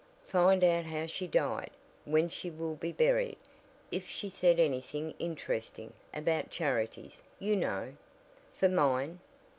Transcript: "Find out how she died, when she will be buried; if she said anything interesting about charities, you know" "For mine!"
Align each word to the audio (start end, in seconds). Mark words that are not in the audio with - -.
"Find 0.25 0.63
out 0.63 0.85
how 0.85 1.05
she 1.05 1.27
died, 1.27 1.69
when 2.05 2.27
she 2.27 2.49
will 2.49 2.73
be 2.73 2.91
buried; 2.91 3.37
if 3.91 4.07
she 4.09 4.29
said 4.31 4.59
anything 4.59 5.13
interesting 5.19 5.93
about 6.11 6.49
charities, 6.49 7.21
you 7.37 7.55
know" 7.55 7.93
"For 8.57 8.67
mine!" 8.67 9.19